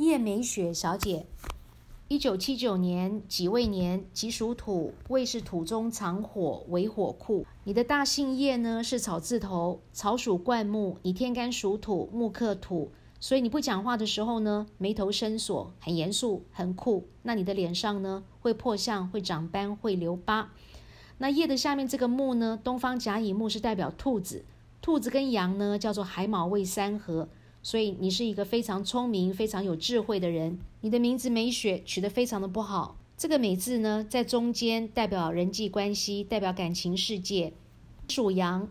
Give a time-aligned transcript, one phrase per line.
[0.00, 1.26] 叶美雪小姐，
[2.08, 7.44] 一九七九年己未年，己属土，未是土中藏火为火库。
[7.64, 12.90] 你的大姓叶呢是草字头，草属灌木，你天干属土，木克土，
[13.20, 17.06] 所以你不讲话的时候呢，眉头深锁，很严肃，很酷。
[17.20, 20.50] 那你的脸上呢会破相，会长斑，会留疤。
[21.18, 24.46] 那叶的下面这个木呢，东方甲乙木是代表兔子，
[24.80, 27.28] 兔子跟羊呢叫做海卯未三合。
[27.62, 30.58] 所以你是一个非常聪明、非常有智慧的人。
[30.80, 32.96] 你的名字美雪取得非常的不好。
[33.16, 37.52] 这个“美”字呢，在中间代表人际关系，代表感情世界。
[38.08, 38.66] 属羊，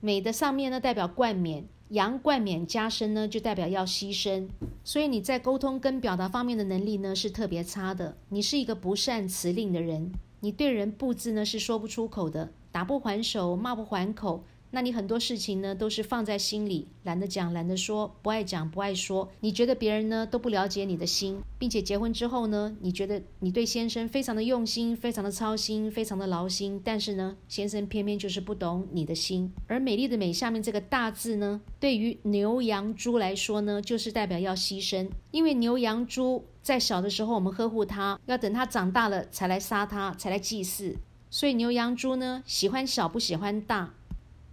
[0.00, 4.46] 美的上面呢代表冠冕，羊冠冕加身呢就代表要牺牲。
[4.84, 8.16] 所以你在沟通跟表达方面的能力呢是特别差的。
[8.28, 14.44] 你是一个不善辞令的人，你对人不字呢是说不出口的，打不还手，骂不还口。
[14.74, 19.30] 那你很多事情呢，都是放在心里，懒得讲，懒得说，不爱讲，不爱说。
[19.38, 29.52] 你觉得别人呢都不了解你的心，并且结婚之后呢，你觉得你对先生非常的用心，非常的操心，非常的劳心，但是呢，先生偏偏就是不懂你的心。
[29.68, 40.96] 而美丽的美下面这个大字呢，对于牛羊猪来说呢，就是代表要牺牲，因为牛羊猪在小的时候我们呵护它，要等它长大了才来杀它，才来祭祀。
[41.30, 43.94] 所以牛羊猪呢，喜欢小不喜欢大。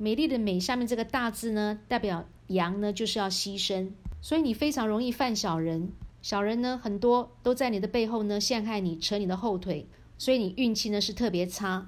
[0.02, 5.92] 美丽的美下面这个大字呢，代表羊呢就是要牺牲，所以你非常容易犯小人。
[6.24, 9.86] 小人呢很多都在你的背后呢陷害你，扯你的后腿，
[10.18, 11.88] 所以你运气呢是特别差。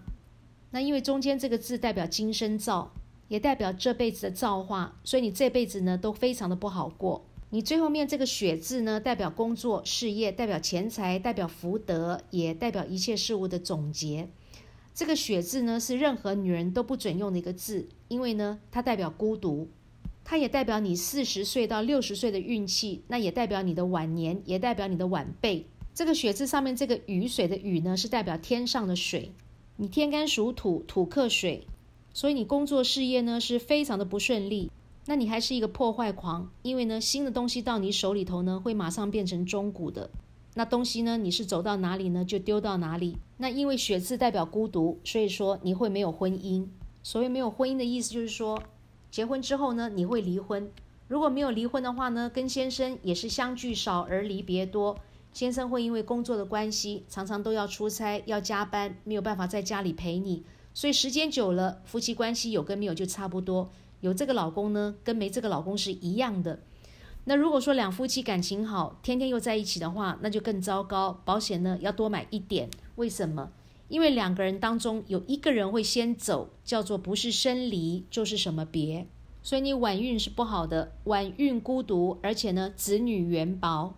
[0.70, 2.94] 那因为中间这个字代表今生造，
[3.30, 7.26] 也代表这辈子的造化，所以你这辈子呢都非常的不好过。
[7.50, 14.30] 你最后面这个雪字呢，代表工作事业，代表钱财，代表福德，也代表一切事物的总结。
[14.96, 19.68] 这个“雪”字呢，是任何女人都不准用的一个字，因为呢，它代表孤独，
[20.24, 25.66] 它也代表你四十岁到六十岁的运气，那也代表你的晚年，也代表你的晚辈。
[25.96, 29.32] 这个“雪”字上面这个雨水的“雨”呢，是代表天上的水。
[29.78, 31.66] 你天干属土，土克水，
[32.14, 34.70] 所以你工作事业呢是非常的不顺利。
[35.08, 40.12] 那你还是一个破坏狂，因为呢，新的东西到你手里头呢，会马上变成中古的。
[40.56, 41.18] 那东西呢？
[41.18, 43.18] 你是走到哪里呢，就丢到哪里。
[43.38, 46.68] 那因为血字代表孤独，所以说你会没有婚姻。
[47.02, 48.62] 所谓没有婚姻的意思，就是说
[49.10, 50.72] 结婚之后呢，你会离婚。
[51.08, 54.98] 如果没有离婚的话呢，跟先生也是相聚少而离别多。
[55.34, 60.44] 先生会因为工作的关系，常常都要出差，要加班，没有办法在家里陪你。
[60.76, 63.72] 所以时间久了，夫妻关系有跟没有就差不多。
[64.02, 66.60] 有这个老公呢，跟没这个老公是一样的。
[67.26, 71.22] 那如果说两夫妻感情好，天天又在一起的话，那就更糟糕。
[71.24, 72.70] 保险呢要多买一点。
[72.96, 73.52] 为什么？
[73.88, 79.08] 因为两个人当中有一个人会先走，叫做不是生离就是什么别。
[79.42, 83.94] 所以你晚运是不好的，晚运孤独，而且呢子女缘薄，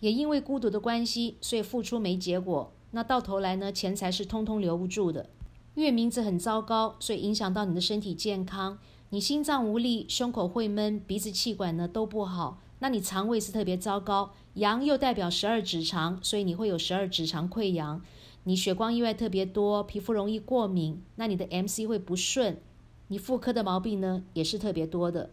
[0.00, 2.72] 也因为孤独的关系，所以付出没结果。
[2.92, 5.28] 那到头来呢钱财是通通留不住的。
[5.74, 8.78] 月名字很糟糕，所以影响到你的身体健康。
[9.10, 12.58] 你心脏无力，胸口会闷，鼻子气管呢都不好。
[12.80, 18.02] 那你肠胃是特别糟糕，阳又代表十二指肠，所以你会有十二指肠溃疡，
[18.44, 22.60] 你血光意外特别多，皮肤容易过敏，那你的 MC 会不顺，
[23.08, 25.30] 你妇科的毛病呢也是特别多的。